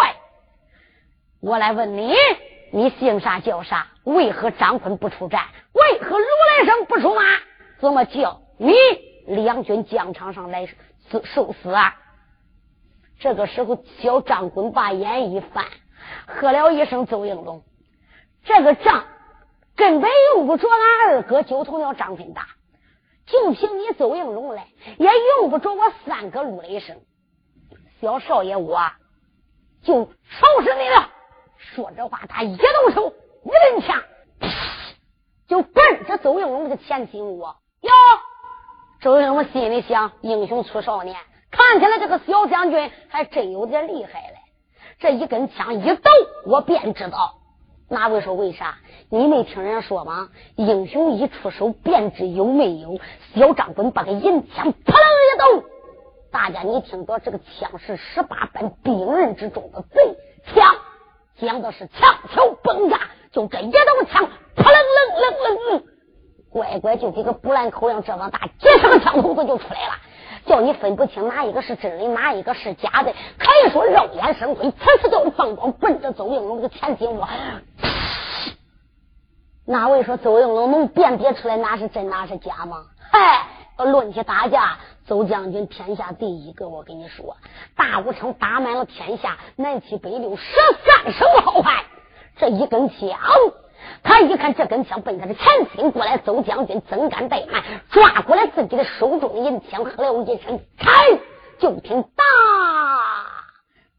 [1.40, 2.14] 我来问你，
[2.72, 3.88] 你姓啥叫啥？
[4.04, 5.42] 为何张坤不出战？
[5.72, 7.22] 为何如来生不出马？
[7.78, 8.74] 怎么叫你
[9.26, 10.68] 两军疆场上来
[11.24, 11.96] 受死啊？”
[13.20, 15.64] 这个时候，小张坤把眼一翻，
[16.26, 17.62] 喝了一声：“邹应龙，
[18.44, 19.04] 这个仗
[19.76, 22.48] 根本用不着俺二哥九头鸟张坤打，
[23.26, 24.66] 就凭你邹应龙来，
[24.98, 25.08] 也
[25.40, 26.96] 用不着我三哥陆雷声。
[28.00, 28.80] 小少爷，我
[29.82, 31.10] 就收拾你了。”
[31.56, 34.02] 说这话，他一动手，一抡枪，
[35.48, 37.56] 就奔着邹应龙的前心窝。
[37.80, 37.90] 哟，
[39.00, 41.16] 邹应龙心里想：英雄出少年。
[41.50, 44.36] 看起来这个小将军还真有点厉害嘞！
[44.98, 46.10] 这一根枪一抖，
[46.46, 47.36] 我便知道。
[47.88, 48.76] 哪位说为啥？
[49.08, 50.28] 你没听人说吗？
[50.56, 52.98] 英雄一出手，便知有没有。
[53.34, 55.68] 小张棍把个银枪扑棱一抖，
[56.34, 60.16] 大家你听着，这个枪是十八般兵刃之中的贼
[60.52, 60.74] 枪，
[61.38, 62.98] 讲的是枪挑崩炸，
[63.30, 63.78] 就这一抖
[64.10, 65.84] 枪，扑棱棱棱棱，
[66.50, 69.94] 乖乖就给个布兰口样这么大，几十个枪筒子就出来了。
[70.44, 77.28] 叫你分不清哪一个是真的，哪一个是假的，可以说肉眼生辉，此次就放光，奔着邹应龙这个前心窝。
[79.66, 82.86] 哪位说邹应龙能辨别出来哪是真哪是假吗？
[83.12, 83.46] 嗨，
[83.78, 86.68] 论起打架，邹将军天下第一个。
[86.68, 87.36] 我跟你说，
[87.74, 90.42] 大武城打满了天下，南七北六十
[90.84, 91.84] 三省好汉，
[92.36, 93.18] 这一根枪。
[94.02, 97.62] 他一看这根枪奔他的前心过来，邹将军怎敢怠慢？
[97.90, 101.18] 抓过来自己的手中银枪，喝了一声“开”，
[101.58, 102.24] 就听“哒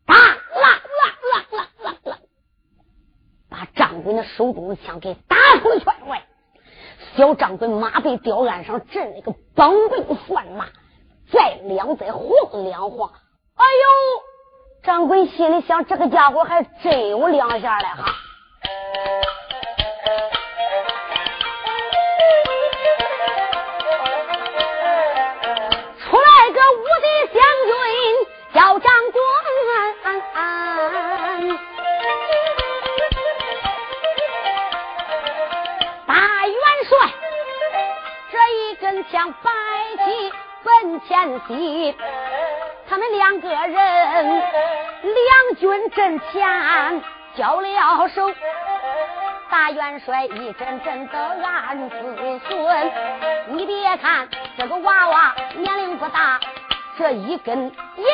[0.05, 0.25] 哒啦
[0.61, 0.81] 啦
[1.33, 2.17] 啦啦啦啦”，
[3.49, 6.23] 把张军的手中的枪给打出了圈外。
[7.17, 10.65] 小掌柜马背吊鞍上震了个绑背翻马，
[11.31, 13.09] 再两再晃两晃。
[13.55, 14.21] 哎呦！
[14.83, 18.13] 掌柜心里想：这个家伙还真有两下嘞哈。
[39.25, 39.51] 一根枪摆
[40.05, 40.31] 起
[40.63, 41.95] 奔前西，
[42.87, 43.73] 他们两个人
[45.01, 47.01] 两军阵前
[47.35, 48.31] 交了手，
[49.49, 52.91] 大元帅一阵阵的暗自损。
[53.47, 56.39] 你别看这个娃娃年龄不大。
[56.97, 58.05] 这一根银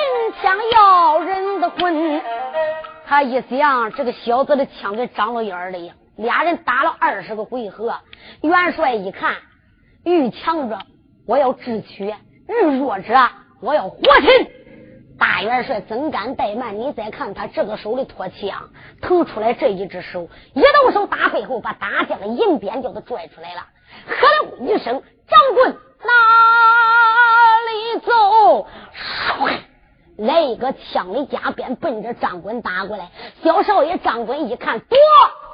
[0.42, 2.20] 枪要人的魂，
[3.06, 5.96] 他一想，这个小子的枪跟长了眼了一样。
[6.16, 7.96] 俩人打了二十个回合，
[8.42, 9.36] 元帅一看，
[10.04, 10.80] 遇强者
[11.32, 12.14] 我要智取，
[12.50, 13.18] 遇弱者
[13.62, 14.52] 我要活擒。
[15.18, 16.78] 大元帅怎敢怠慢？
[16.78, 18.70] 你再看他这个手里托枪，
[19.02, 23.66] 腾出来这一只手，一动手打背后，把大将的银鞭就给拽出来了，
[24.08, 25.74] 喝了一声：“掌棍，
[26.04, 26.12] 哪
[27.72, 28.68] 里走？”
[29.40, 29.58] 唰
[30.18, 33.10] 来一个枪里夹鞭，奔着张棍打过来。
[33.42, 34.98] 小少爷张棍一看，躲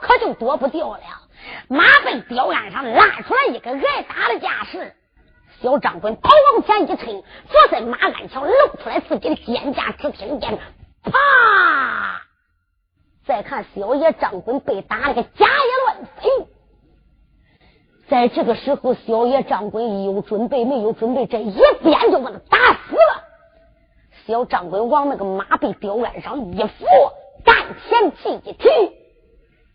[0.01, 1.01] 可就躲不掉了。
[1.67, 4.95] 马背吊鞍上拉出来一个挨打的架势。
[5.61, 8.51] 小张棍头往前一推，坐在马鞍上，露
[8.81, 10.59] 出来自己的肩胛，只听见
[11.03, 12.21] 啪！
[13.25, 16.47] 再看小爷张棍被打了个家也乱飞。
[18.07, 21.25] 在这个时候，小爷张棍有准备没有准备？
[21.25, 21.51] 这一
[21.83, 23.23] 鞭就把他打死了。
[24.25, 26.85] 小张棍往那个马背吊鞍上一扶，
[27.43, 27.55] 单
[27.89, 28.69] 前气一提，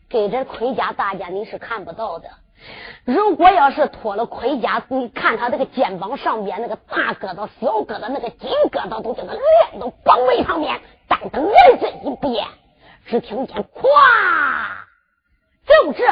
[0.09, 2.29] 给这盔甲大家你是看不到的。
[3.05, 10.81] 如果要是脱了盔甲，你看他这个肩膀上边那个大疙瘩、小疙瘩，那个金疙瘩都叫他练到膀尾上面。
[11.09, 12.47] 但等儿子一变，
[13.07, 13.89] 只听见咵，
[15.67, 16.05] 就这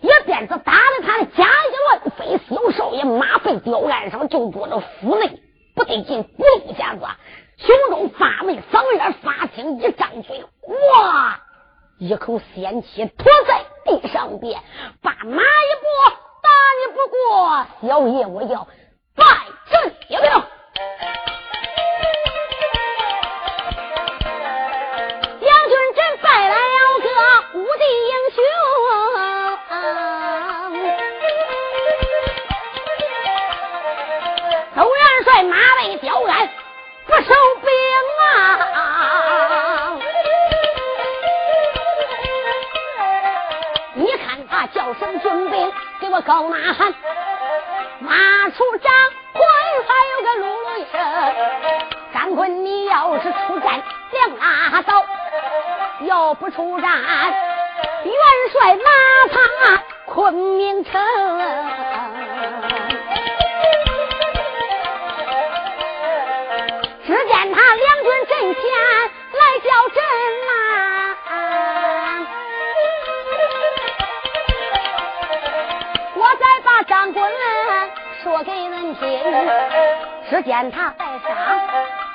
[0.00, 5.40] 一鞭子打的他的甲一乱飞，小少爷马背吊鞍上就坐着腹内
[5.74, 7.00] 不得劲，咕噜一下子。
[7.58, 11.40] 胸中发闷，嗓眼发青，一张嘴，哇！
[11.98, 14.60] 一口仙气吐在地上边，
[15.00, 16.10] 把马一拨，
[16.42, 18.68] 打你不过，小爷我要
[19.14, 19.24] 败
[19.70, 20.42] 阵有没有。
[80.48, 81.36] 见他带上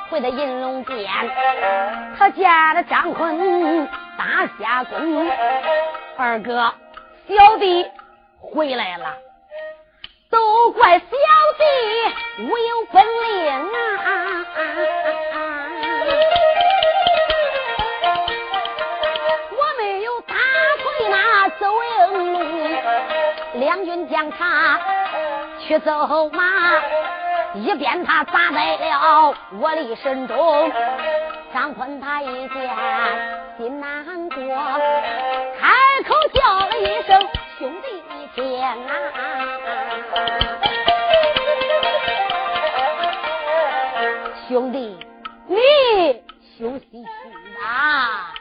[0.10, 1.08] 回到银龙殿，
[2.18, 4.98] 他见了张坤大下跪，
[6.18, 6.74] 二哥
[7.28, 7.86] 小弟
[8.40, 9.14] 回来了。
[10.32, 11.64] 都怪小弟
[12.44, 14.10] 无有本领啊！
[19.52, 22.40] 我没有打退那走营路，
[23.60, 24.82] 两军将他
[25.60, 26.44] 去走马，
[27.56, 30.72] 一边他砸在了我的身中。
[31.54, 32.76] 张坤他一见
[33.58, 34.38] 心难过，
[35.60, 35.70] 开
[36.08, 37.28] 口叫了一声
[37.60, 38.04] 兄弟。
[38.10, 38.90] 你天啊！
[44.48, 44.98] 兄弟，
[45.48, 45.58] 你
[46.58, 47.08] 休息去
[47.62, 48.34] 吧。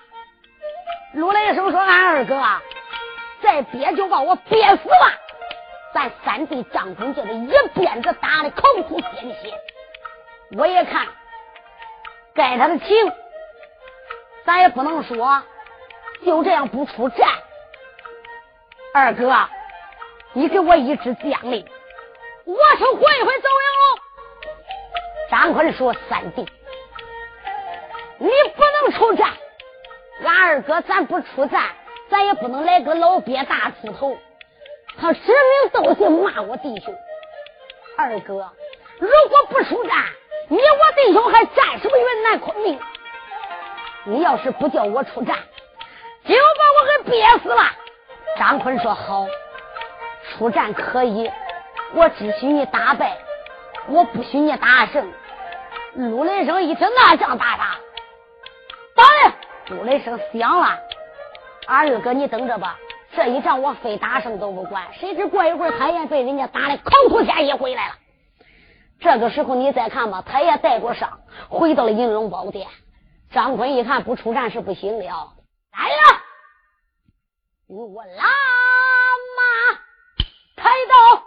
[1.13, 2.43] 陆雷生说：“俺二哥
[3.43, 5.13] 再憋就把我憋死了。”
[5.95, 9.53] 咱三弟张坤叫他一鞭子打的口吐鲜血。
[10.57, 11.07] 我也看
[12.35, 13.13] 该他的情，
[14.45, 15.43] 咱也不能说
[16.25, 17.29] 就这样不出战。
[18.95, 19.33] 二哥。
[20.35, 21.63] 你给我一支将领，
[22.47, 24.01] 我去会会走营
[25.31, 26.41] 张坤说：“三弟，
[28.17, 29.31] 你不能出战。
[30.25, 31.63] 俺二哥，咱不出战，
[32.09, 34.17] 咱也不能来个老鳖大出头。
[35.01, 36.95] 他指名道姓骂我弟兄。
[37.97, 38.51] 二哥，
[38.99, 40.05] 如果不出战，
[40.49, 42.79] 你我弟兄还战什么云南昆明？
[44.05, 45.37] 你要是不叫我出战，
[46.25, 47.63] 就把我给憋死了。”
[48.39, 49.27] 张坤说：“好。”
[50.31, 51.31] 出战可以，
[51.95, 53.19] 我只许你打败，
[53.89, 55.13] 我不许你打胜。
[55.95, 57.77] 陆雷声一听，那仗打啥？
[58.95, 59.35] 打嘞！
[59.67, 60.79] 陆雷声响了。
[61.67, 62.79] 二哥，你等着吧，
[63.15, 64.93] 这一仗我非打胜都不管。
[64.95, 67.95] 谁知过一会儿，他也被人家打的口吐鲜血回来了。
[69.01, 72.69] 这个时候你再看吧，他也带过伤，回到了银龙宝殿。
[73.31, 75.33] 张坤一看不出战是不行了，
[75.73, 76.21] 来了，
[77.69, 78.25] 与我拉
[79.39, 79.79] 马。
[80.57, 81.23] 抬刀，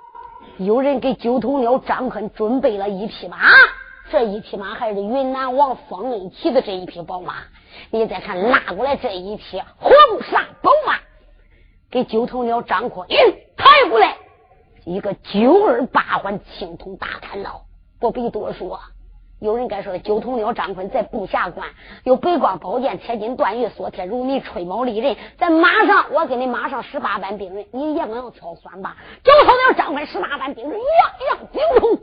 [0.57, 3.37] 有人给九头鸟张坤准备了一匹马，
[4.09, 7.35] 这一匹马还是云南王方恩骑的这一匹宝马。
[7.89, 9.91] 你再看拉过来这一匹黄
[10.31, 10.97] 沙宝马，
[11.95, 13.07] 给九头鸟张坤
[13.55, 14.17] 抬过来
[14.83, 17.61] 一个九耳八环青铜大砍刀，
[18.01, 18.81] 不必多说。
[19.39, 21.69] 有人该说九头鸟张坤在布下关
[22.03, 28.97] 有北光宝剑、铁金断玉、锁铁如泥、吹毛利刃，在马上我给你马上十八般兵刃，你也不要挑酸吧？
[29.23, 30.87] 九头鸟张坤十八般兵刃样
[31.29, 31.97] 样精通。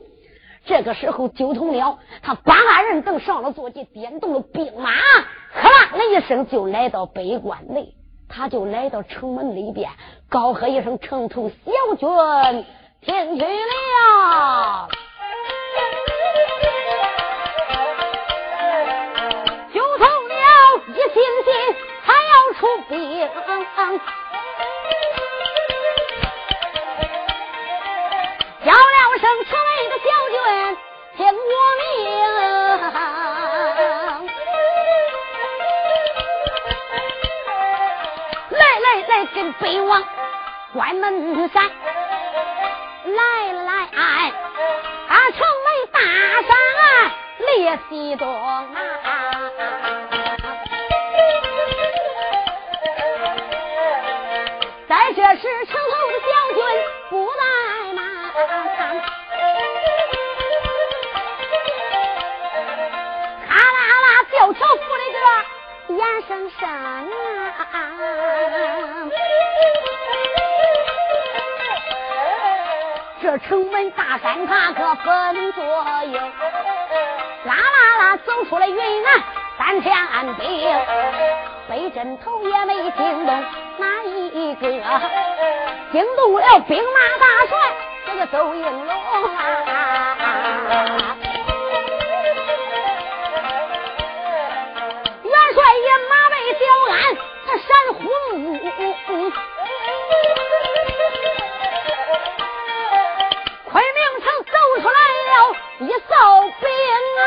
[0.64, 4.90] 这个时候，九头鸟他八万人等上了坐骑，点动了兵马，
[5.54, 7.92] 咔啦的一声就来到北关内，
[8.34, 9.90] 他就来到城门里边，
[10.30, 12.08] 高喝一声：“城头小军
[13.04, 14.88] 进去了。”
[20.88, 21.52] 一心心，
[22.04, 22.92] 他要出兵，
[28.64, 30.36] 叫了声城内的小军，
[31.16, 31.30] 听我
[31.78, 31.82] 命，
[38.92, 40.04] 来来，跟北王
[40.74, 41.64] 关门山，
[43.06, 43.88] 来来，
[45.08, 45.98] 啊城门大
[46.46, 46.52] 山
[47.38, 48.66] 列西东啊。
[54.86, 56.60] 在这是城头的小军
[57.08, 57.40] 不怠
[57.94, 57.98] 慢，
[63.48, 64.60] 咔啦啦吊桥
[65.92, 67.76] 扶了个严生生啊！
[73.20, 76.18] 这城门大山塔可分左右，
[77.44, 79.22] 啦啦啦走出了云南
[79.58, 79.94] 三千
[80.38, 80.66] 兵，
[81.68, 83.44] 北镇头也没惊动。
[83.78, 84.60] 哪一个
[85.92, 87.58] 惊动了兵马大帅？
[88.06, 88.94] 这个周应龙
[89.36, 91.16] 啊！
[103.68, 104.96] 昆明城走出来
[105.28, 105.32] 了
[105.80, 106.10] 一哨
[106.60, 106.64] 兵
[107.20, 107.24] 啊！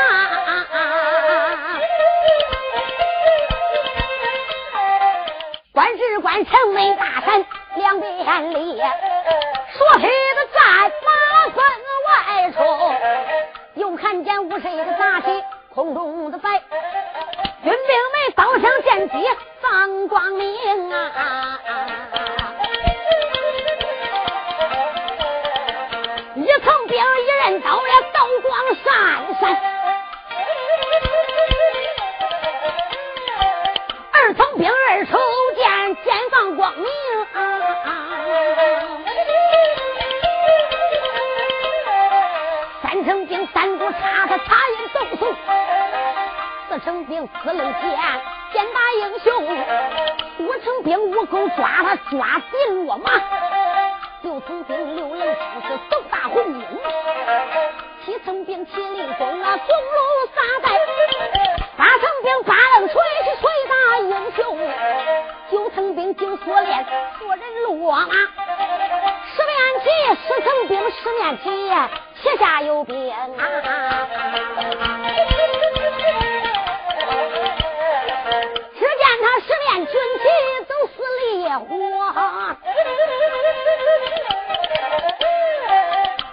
[5.72, 8.10] 官事官城门大山两边
[8.52, 10.10] 立，说黑的
[10.54, 11.10] 战马
[11.52, 11.58] 分
[12.06, 12.10] 外
[12.52, 12.58] 出，
[13.76, 15.44] 又看见五十一个杂旗
[15.74, 16.15] 空中
[58.46, 60.70] 兵七灵弓啊，中路撒在；
[61.78, 64.40] 八层兵八棱锤是锤打英雄；
[65.50, 66.86] 九层兵九锁链
[67.18, 68.06] 锁人落马；
[69.36, 69.86] 十面旗
[70.28, 71.50] 十层兵十面旗。
[72.22, 73.18] 旗下有兵啊！
[78.74, 78.88] 只见
[79.22, 80.24] 他十面军旗
[80.68, 81.66] 都似烈火，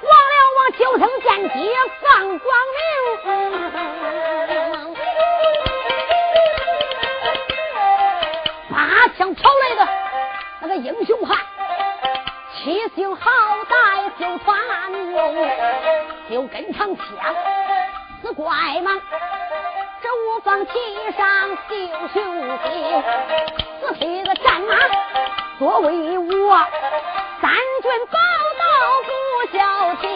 [0.02, 1.02] 王了王九层
[1.32, 1.54] 剑戟
[2.02, 3.24] 放光明，
[8.70, 9.88] 八枪朝来的
[10.60, 11.38] 那个英雄汉。
[12.54, 13.30] 七星好
[13.64, 14.60] 歹就团
[15.14, 15.34] 龙，
[16.28, 17.06] 就跟长枪
[18.20, 18.44] 死怪
[18.82, 19.00] 吗。
[20.02, 20.72] 这五方旗
[21.16, 22.22] 上绣雄
[22.62, 23.02] 心，
[23.80, 24.76] 四匹的战马
[25.62, 26.56] 作为我，
[27.40, 27.52] 三
[27.82, 28.18] 军报
[28.58, 28.64] 道
[29.06, 29.12] 不
[29.56, 30.10] 消停。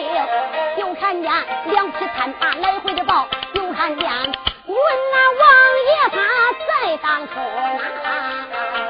[0.75, 1.31] 就看见
[1.67, 4.77] 两匹战马来回的报，就看见问
[5.13, 5.47] 那王
[5.87, 6.17] 爷他
[6.67, 7.35] 在当中
[8.03, 8.86] 啊。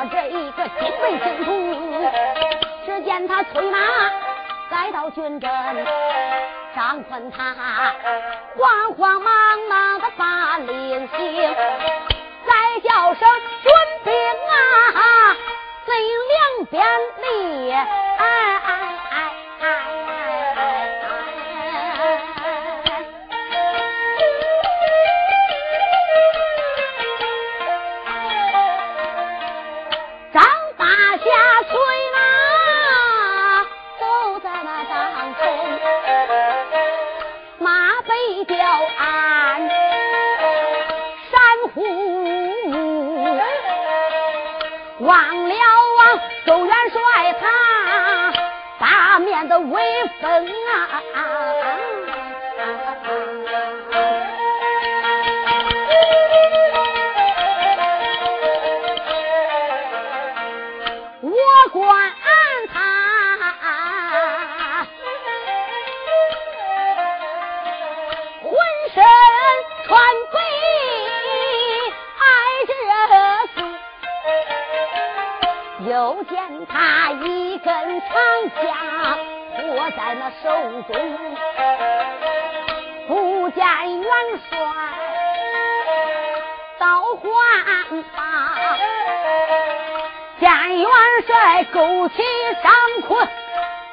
[0.00, 1.50] 我这一个金背金图，
[2.86, 3.78] 只见他催马
[4.70, 5.50] 来到军阵。
[6.76, 7.52] 张坤他
[8.56, 11.56] 慌慌忙忙的把令行，
[12.46, 13.28] 再叫声
[13.64, 13.72] 军
[14.04, 14.14] 兵
[14.94, 15.34] 啊，
[15.84, 15.96] 分
[16.28, 16.86] 两边
[17.20, 17.74] 立。
[49.58, 49.82] 威
[50.20, 51.02] 风啊！
[61.20, 61.30] 我
[61.72, 62.12] 管
[62.72, 62.74] 他
[68.42, 68.52] 浑
[68.94, 68.96] 身
[69.86, 69.88] 穿
[70.32, 70.36] 白，
[75.88, 78.08] 又见他一根长
[78.54, 79.27] 枪。
[79.98, 80.48] 在那手
[80.82, 80.94] 中，
[83.08, 83.66] 不见
[84.00, 84.08] 元
[84.48, 84.56] 帅
[86.78, 88.54] 刀换把，
[90.38, 90.88] 见元
[91.26, 92.22] 帅勾起
[92.62, 92.72] 张
[93.08, 93.28] 坤，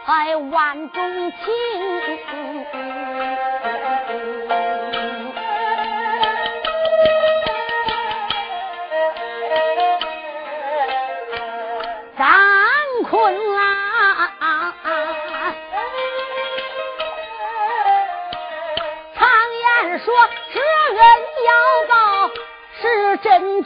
[0.06, 1.43] 还万种情。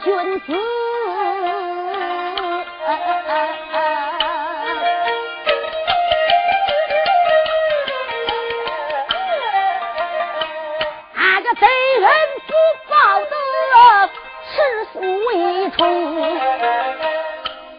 [0.02, 0.52] 君子，
[11.14, 11.66] 那个贼
[11.98, 12.10] 人
[12.46, 12.52] 不
[12.88, 14.08] 报的
[14.48, 14.54] 吃
[14.92, 14.96] 素
[15.32, 15.78] 一重，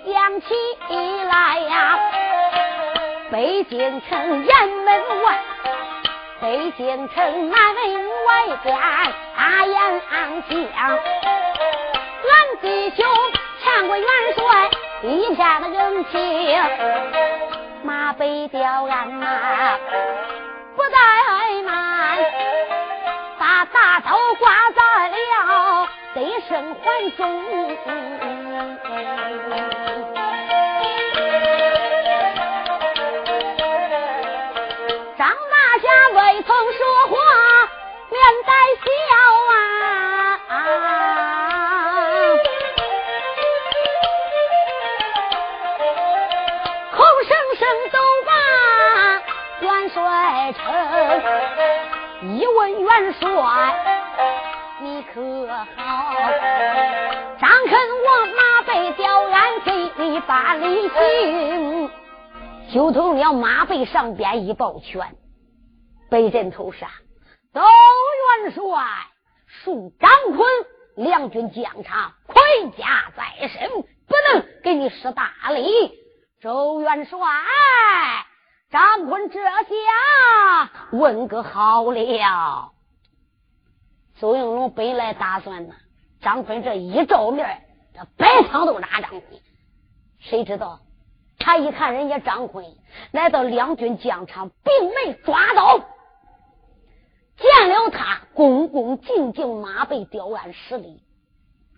[0.05, 0.45] 想起
[1.27, 1.99] 来呀，
[3.31, 5.39] 北京城雁门外，
[6.39, 7.83] 北京城南门
[8.25, 8.77] 外边，
[9.35, 11.40] 大雁讲。
[16.11, 17.39] 兄，欠过元帅一片的人
[17.79, 19.25] 情，马背吊鞍呐，
[60.21, 61.91] 给你把礼行。
[62.73, 65.15] 就从了马背上边一抱拳，
[66.09, 66.89] 北镇头上，
[67.53, 68.61] 窦元帅
[69.63, 70.47] 恕张坤
[70.95, 72.41] 两军将场，盔
[72.77, 75.91] 甲在身，不能给你施大礼。
[76.39, 77.19] 周元帅。
[78.69, 82.71] 张坤这下问个好了。
[84.17, 85.73] 周应龙本来打算呢，
[86.21, 89.23] 张坤这一照面，这白枪都打张坤。
[90.21, 90.79] 谁知道
[91.37, 92.65] 他一看人家张坤
[93.11, 95.79] 来到两军疆场，并没抓到，
[97.37, 101.03] 见了他恭恭敬敬马背吊鞍施礼。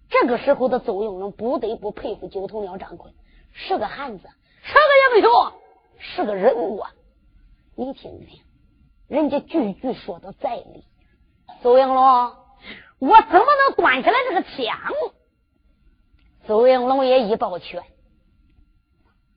[0.10, 3.12] 这个时候的周应龙不得不佩服九头鸟张坤，
[3.52, 4.28] 是个汉子，
[4.62, 5.32] 是个英雄。
[6.06, 6.92] 是个人物啊！
[7.76, 8.42] 你听听，
[9.08, 10.84] 人家句句说的在理。
[11.64, 12.04] 周应龙，
[13.00, 14.92] 我怎么能端起来这个枪？
[16.46, 17.82] 周应龙也一抱拳，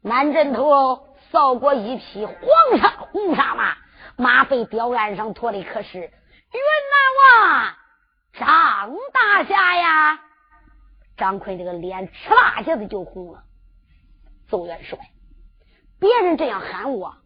[0.07, 2.37] 满阵头扫过一匹黄
[2.81, 3.77] 沙红沙马，
[4.15, 6.61] 马背吊鞍上驮的可是云
[6.93, 7.75] 南王
[8.33, 10.21] 张大侠呀！
[11.17, 13.43] 张坤这个脸哧啦一下子就红了。
[14.49, 14.97] 邹元帅。
[15.99, 17.17] 别人这样喊我，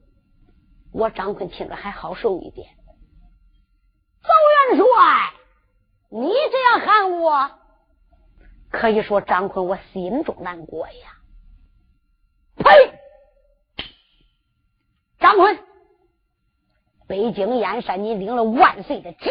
[0.91, 2.67] 我张坤听着还好受一点。
[4.23, 4.31] 邹
[4.71, 5.35] 元帅，
[6.09, 7.51] 你这样喊我，
[8.71, 11.10] 可以说张坤我心中难过呀。
[12.63, 12.99] 呸！
[15.19, 15.59] 张坤，
[17.07, 19.31] 北京燕山，你领了万岁的旨，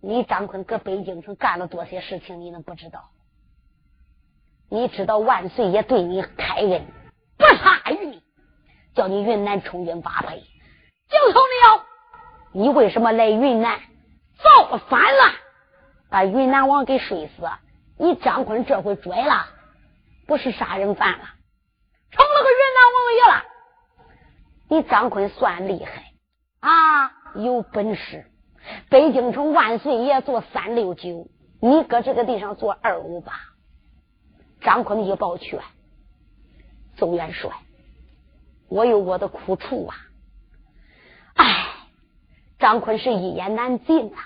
[0.00, 3.10] 你张坤搁北京城干了多些事情，你能不知道？
[4.68, 6.86] 你知道万岁爷对你开恩。
[7.38, 8.22] 不差于你，
[8.94, 11.84] 叫你云南充军发配，就从了。
[12.52, 13.78] 你为什么来云南
[14.42, 15.34] 造反了？
[16.08, 17.48] 把云南王给睡死。
[17.98, 19.46] 你张坤这回拽了，
[20.26, 21.24] 不是杀人犯了，
[22.16, 23.44] 成了个云南王爷了。
[24.68, 26.12] 你张坤算厉害
[26.60, 28.26] 啊，有本事。
[28.90, 31.28] 北京城万岁爷坐三六九，
[31.60, 33.32] 你搁这个地上坐二五八。
[34.60, 35.60] 张坤一抱拳。
[36.96, 37.50] 邹元帅，
[38.68, 39.96] 我有我的苦处啊！
[41.34, 41.66] 哎，
[42.58, 44.16] 张坤是一言难尽呐，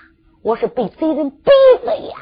[0.41, 1.51] 我是被贼人逼
[1.85, 2.17] 的呀。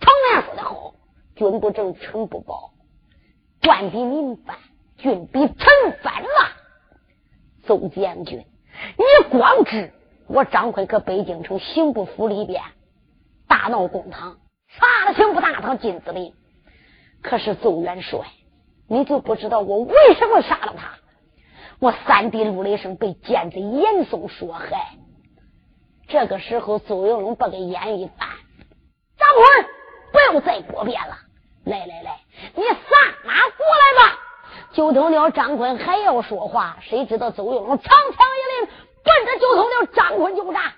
[0.00, 0.94] 常言说的好，
[1.34, 2.72] 君不正，臣不保，
[3.60, 4.56] 官比民犯，
[4.98, 5.56] 君比臣
[6.02, 6.28] 犯了。
[7.66, 8.44] 邹将军，
[8.96, 9.92] 你光知
[10.26, 12.62] 我张坤搁北京城刑部府里边
[13.46, 14.38] 大闹公堂，
[14.68, 16.34] 杀了刑部大堂金子林，
[17.22, 18.20] 可是邹元帅。
[18.88, 20.98] 你就不知道我为什么杀了他？
[21.78, 24.96] 我三弟陆雷生被奸贼严嵩所害。
[26.08, 28.28] 这个时候，邹应龙把个眼一翻，
[29.18, 29.68] 张坤，
[30.10, 31.18] 不要再多辩了。
[31.64, 32.20] 来来来，
[32.54, 32.78] 你撒
[33.24, 34.18] 马过来吧。
[34.72, 38.70] 九头鸟张坤还要说话，谁知道邹有龙长枪一拎，
[39.02, 40.72] 奔着九头鸟张坤就扎。